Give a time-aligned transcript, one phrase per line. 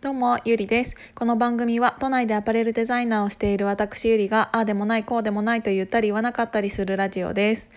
[0.00, 0.94] どうも、ゆりです。
[1.16, 7.68] この番組は都内でアパレルデザイナーをしている私ゆりが、ああでもない、こうでもないと言ったり言わなかったりするラジオです。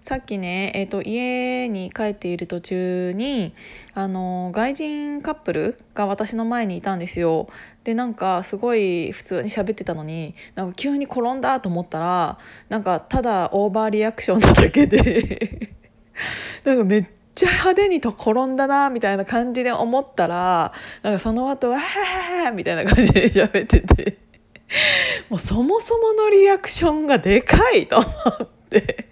[0.00, 3.52] さっきね、えっ、ー、と、家に帰っている途中に、
[3.92, 7.46] あの、外人カップルが私の前にいたんですよ。
[7.84, 12.38] で、なんかすごい普通に喋ってたのに、なんか急に転んだと思ったら、
[12.70, 15.74] なんかただオーバーリアクションなだけで
[16.64, 21.78] なんかめっちゃ派手にと転んだなみたいな感じで思ったらなんかその後わ
[22.48, 24.18] あみたいな感じで喋ってて
[25.28, 28.06] もうそもそものリアクションがでかいと思
[28.42, 29.06] って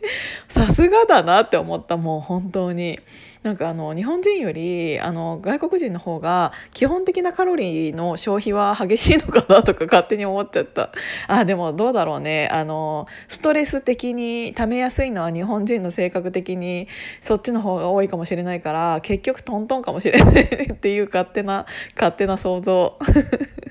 [0.48, 2.98] さすがだなって思ったもう本当に。
[3.44, 10.90] なんかあの日本人よりあの外国人の方が基本的なカロリーの消費は激しいのかなとか勝手に思っちゃった。
[11.28, 12.48] あでもどうだろうね。
[12.50, 16.88] あのストレス的に溜めやすいのは日本人の性格的に
[17.20, 22.96] そっちの方が多いかもしれないから結局トントンかもしれないっていう勝手な勝手な想像。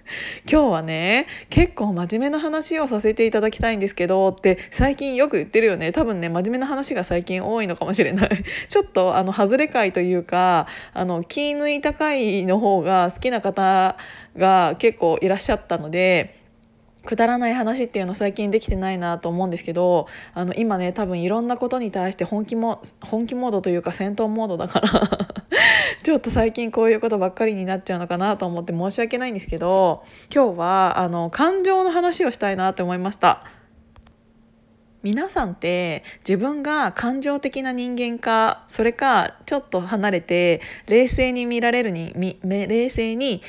[0.49, 8.29] 今日はね結構真面目な話をさせていただきたいんですけどって最近よく言ってるよね多分ね真面目な話が最近多いのかもしれない
[8.67, 13.97] ちょっとあの外れ回というかあの気抜いた回の方が好きな方
[14.37, 16.42] が結構いらっしゃったので。
[17.05, 24.89] くだらない話っていうの最近できてないなと思うんですけどあの今ね多分いろんなことに対して本気も本気モードというか戦闘モードだから
[26.03, 33.43] ちょっと最近こういうことばっかりになっちゃうのかなと思って申し訳ないんですけど今日はあの感情の話をしたいなって思いました。
[35.03, 43.41] 皆さんって自分が感情的な人間かそれかちょっと離れて冷静に見られるに冷静に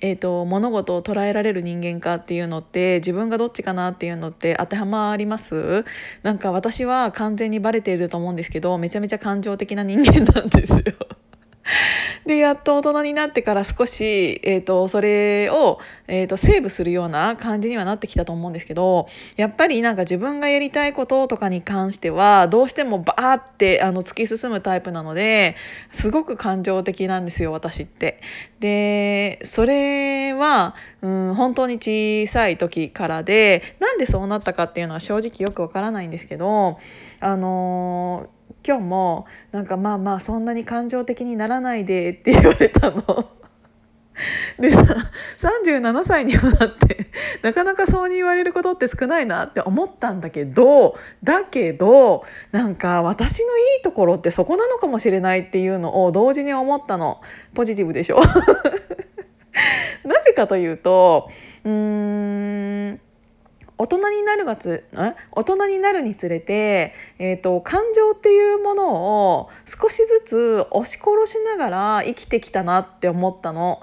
[0.00, 5.84] えーと、物事を捉えられる人間かっていうのって自分がどっちかなっていうのって当てはまります？
[6.22, 10.82] なんか私は完全にバレていると思うんですけどめちゃめちゃ感情的な人間なんですよ。
[12.26, 25.56] でやっと大人になってから少し、えーと、それを、えーと、セーブするような感じにはなってきたと思うんですけどやっぱりなんか自分がやりたいこととかに関してはどうしてもバーってあの突き進むタイプなので
[25.92, 28.20] すごく感情的なんですよ私って。
[28.60, 36.78] でそれは、うん、本当に小さい時からでなんでそうなったかっていうのは正直よくわからないんですけど
[37.20, 43.38] あのー今日もなんかまあまあそんなに感情的にならないでって言われたの。
[44.58, 44.82] でさ
[45.38, 47.06] 37歳にもなって
[47.42, 57.20] なかなかそうに言われることって少ないなって思ったんだけどだけどなんか私のいいところってそこなのかもしれないっていうのを同時に思ったの
[57.54, 58.20] ポジティブでしょ
[60.04, 61.28] なぜかというと
[61.64, 62.97] うーん
[63.78, 64.84] 大人になるがつ
[65.32, 68.94] 大人になるにつれて、えーと、感情っていうもの
[69.36, 73.80] を少しずつ押し殺しながら生きてきたなって思ったの。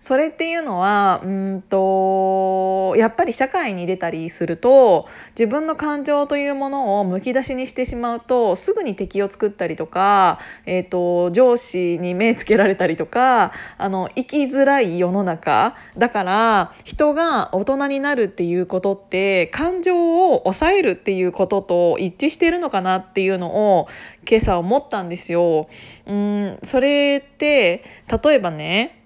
[0.00, 23.88] それっていうのはうんとやっぱり社会に出たりすると自分の感情というものをむき出しにしてしまうとすぐに敵を作ったりとか、えーと、上司に目つけられたりとかあの生きづらい世の中だから人が大人になるっていうことって感情を抑えるっていうことと一致してるのかなっていうのを
[24.28, 25.68] 今朝思ったんですよ。
[26.06, 27.84] うんそれって
[28.24, 28.97] 例えばね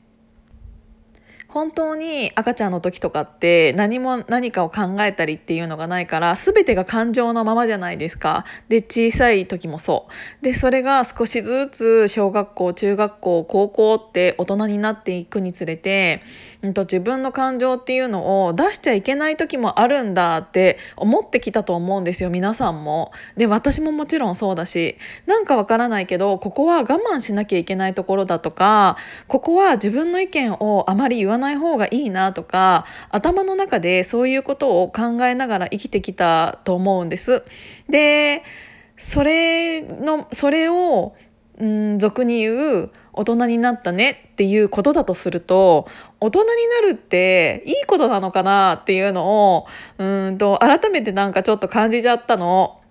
[1.52, 8.46] 本当に赤ちゃんの時とかって何も何かを考えたりっていうのがないから全てが感情のままじゃないですか。
[8.68, 10.06] で小さい時もそ
[10.40, 10.44] う。
[10.44, 16.22] でそれが少しずつ小学校中学校高校って大人になっていくにつれて、
[16.62, 23.12] うんと、自分の感情っていうのを出しちゃいけない時もあるんだって思ってきたと思うんですよ皆さんも。
[23.36, 24.96] で私ももちろんそうだし
[25.26, 28.96] なんかわからないけどここは我慢しなきゃいけないところだとか
[29.26, 37.42] ここは自分の意見をあまり言わないない方がいいなとか頭の中でそういうことを考えながら生きてきたと思うんです。
[37.90, 38.42] で
[38.96, 41.14] それのそれを
[41.58, 45.86] うん俗に言う大人になったねっていうことだとすると
[46.20, 46.46] 大人に
[46.82, 49.66] なるっていいことなのかなっていうのを
[49.98, 52.81] うんと改めてなんかちょっと感じちゃったの。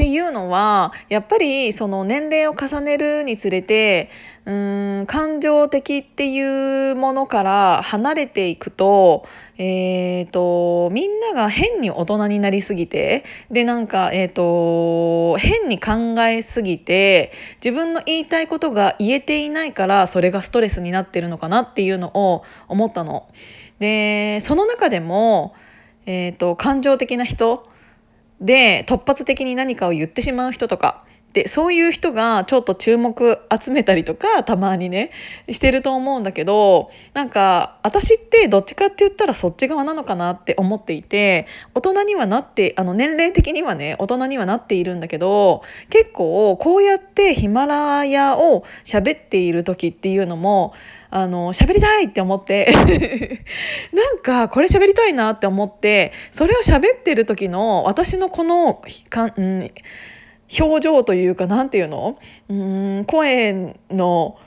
[0.00, 4.08] っていうのはやっぱりその年齢を重ねるにつれて
[4.46, 9.26] うーん感情的っていうものから離れていくと,、
[9.58, 17.32] えーと、みんなが変に大人になりすぎてでなんか、えーと変に考えすぎて
[17.62, 23.28] 自分の言いたいことが言えていないからそれがストレスになってるのかなっていうのを思ったの。
[23.80, 25.54] でその中でも、
[26.06, 27.69] えーと感情的な人
[28.40, 35.12] で突発的に何かを言ってしまう人とかでそういう人がちょっと注目集めたりとかたまにね
[35.50, 50.74] してると思うんだけどなんか私ってどっちかって言ったらそっち側なのかなって思っていて大人にはなってあの年齢的にはね大人にはなっているんだけど結構こうやってヒマラヤを喋っている時っていうのも
[51.10, 52.72] あの喋りたいって思って
[53.92, 59.70] なんかこれ喋りたいなって思ってそれを喋ってる時の私のこのか、うん
[60.58, 62.18] 表情というか何て言うの？
[62.48, 62.54] う
[63.00, 64.38] ん声の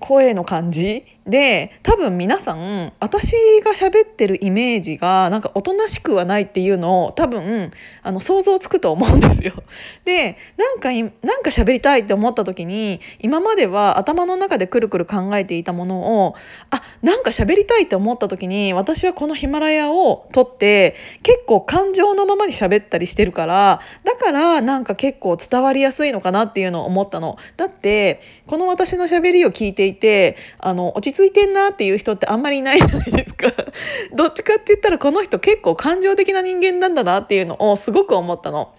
[0.00, 1.04] 声の感じ？
[1.26, 3.32] で多分皆さん私
[3.64, 7.72] が喋ってるイメージがなんかおとなしくはないっていうのを多分
[8.02, 9.54] あの想像つくと思うんですよ。
[10.04, 10.90] でなんか
[11.26, 16.34] なんか喋りたいって思った時に今までは頭の中でくるくる考えていたものを
[16.70, 27.38] あなんか喋りたいって思った時に私はこのヒマラヤを撮って結構感情のままに喋ったりしてるからだからなんか結構伝わりやすいのかなっていうのを思ったの。
[27.56, 33.46] だってこの私の喋りを聞いていてあの落ち着いてんなっていう人ってあんまりいないじゃないですか
[34.12, 38.72] どっちかって言ったらこの人結構感情的な人間なんだなっていうのをすごく思ったの。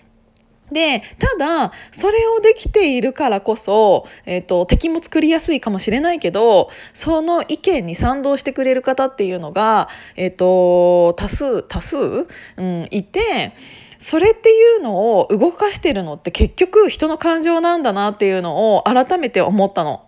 [0.72, 13.54] でただそれをできているからこそ、えーと、敵も作りやすいかもしれないけどその意見に賛同してくれる方っていうのが、えーと、多数多数、うん、いて。
[13.98, 20.04] それっていうのを動かしてるのって結局人の感情なんだなっていうのを改めて思ったの。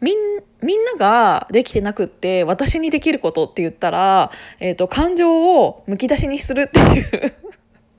[0.00, 0.16] みん
[0.62, 7.32] みんなができてなくって私にできることって言ったら、えーと、感情をむき出しにするっていう。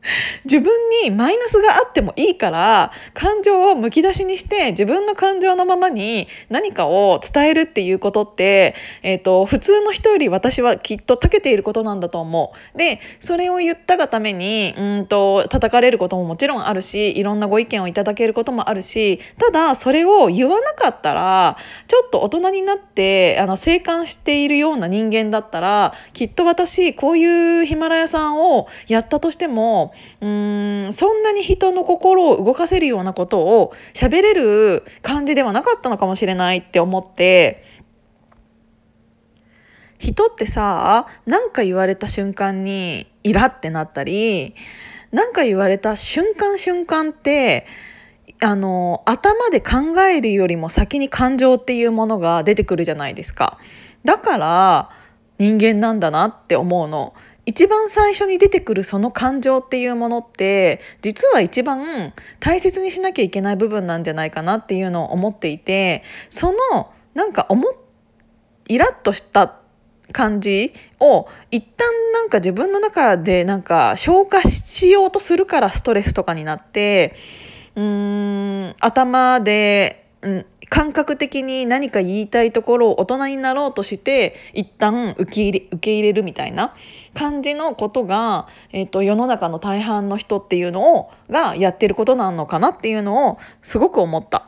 [0.45, 0.71] 自分
[1.03, 12.77] にマイナスがあってもいいから感情をむき出しにして自分の感情のままに何かを伝えるっていうことって、えーと、普通の人より私はきっと長けていることなんだと思う。
[12.77, 21.57] でそれを言ったがためにうんと叩かれることももちろんあるしいろんなご意見をいただけることもあるしただそれを言わなかったら
[21.88, 37.63] ちょっと大人になってあの静観しているような人間だったらきっと私こういうヒマラヤさんをやったとしてもうーんそんなに人の心を動かせるようなことを喋れる感じではなかったのかもしれないって思って
[39.99, 44.55] 人ってさ何か言われた瞬間にイラってなったり
[45.11, 47.65] 何か言われた瞬間瞬間って
[48.39, 53.57] あの頭で考えるよりも先に感情っていうものが出てくるじゃないですか。
[54.03, 54.89] だから
[55.39, 57.13] 人間なんだなって思うの。
[57.47, 67.65] 一番最初に出てくるその感情っていうものって実は一番大切にしなきゃいけない部分なんじゃないかなっていうのを思っていてそのなんか思
[68.67, 69.55] イラッとした
[70.11, 77.15] 感じを一旦なんか自分の中でなんか消化しようとするからストレスとかになって
[77.77, 86.73] うーん頭で、うん、感覚的に何か言いたいところを大人になろうとして一旦受け入れ受け入れるみたいな
[87.13, 94.47] 感じのことが、えーと、世の中の大半の人っていうのをがやってることなのかなっていうのをすごく思った。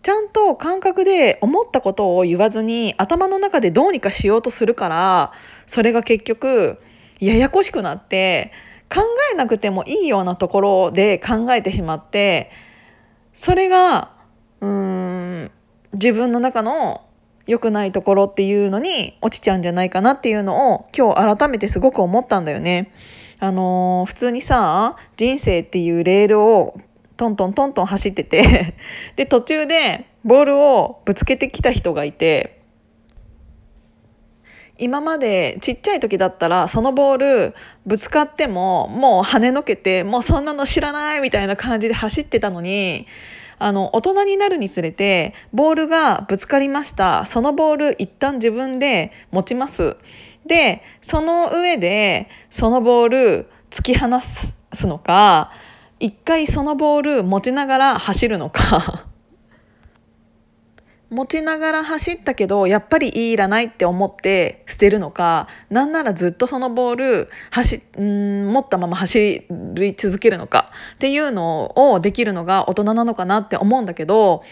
[0.00, 5.32] ちゃんと感覚で思ったことを言わずに頭の中でどうにかしようとするから
[5.66, 6.80] それが結局
[7.20, 8.52] ややこしくなって
[8.88, 9.02] 考
[9.32, 12.50] えなくてもいいようなところで考えてしまって
[13.38, 14.10] それが
[14.60, 15.50] うーん
[15.92, 17.04] 自分の中の
[17.46, 22.92] 良くないところっていうのに落ちちゃうんじゃないかなっていうのを今日改めてすごく思ったんだよね。
[23.38, 26.80] あのー、普通にさ人生っていうレールを
[27.16, 28.74] トントントントン走ってて
[29.14, 32.58] で途中でボールをぶつけてきた人がいて
[34.78, 37.16] 今までちっちゃい時だったらそのボー
[37.48, 43.06] ルぶつかってももう跳ねのけてもうそんなの知らないみたいな感じで走ってたのに
[43.58, 47.24] あの大人になるにつれてボールがぶつかりました。
[47.24, 49.96] そのボール一旦自分で持ちます。
[50.46, 54.54] でその上でそのボール突き放す
[54.86, 55.50] のか
[56.00, 59.07] 一回そのボール持ちながら走るのか。
[61.10, 74.42] 持ちながら走ったけどやっぱりいらないって思って捨てるのかなんならずっとそのボール走ん持ったまま走り続けるのかっていうのをできるのが大人なのかなって思うんだけど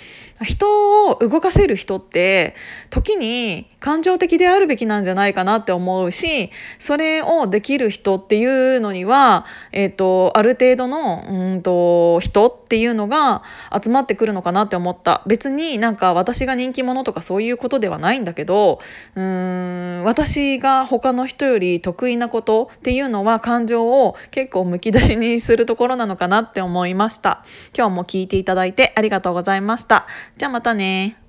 [0.45, 2.55] 人を動かせる人って
[2.91, 13.45] 時に感情的であるべきなんじゃないかなって思うしそれをできる人っていうのには、えーと、ある程度のうんと人っていうのが
[13.81, 15.23] 集まってくるのかなって思った。
[15.25, 18.81] 別になんか私が人気者とかそういうことではないんだけど
[19.15, 27.45] うーん私が他の人より得意なことっていうのは感情を結構むき出しにするところなのかなって思いました。
[27.77, 30.07] 今日も聞いていただいてありがとうございました。
[30.37, 31.26] じゃあまたね。